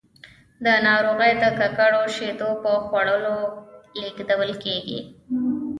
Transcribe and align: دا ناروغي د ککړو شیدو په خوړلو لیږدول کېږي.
دا 0.65 0.73
ناروغي 0.87 1.31
د 1.41 1.43
ککړو 1.59 2.03
شیدو 2.15 2.49
په 2.63 2.71
خوړلو 2.85 3.37
لیږدول 3.99 4.51
کېږي. 4.63 4.99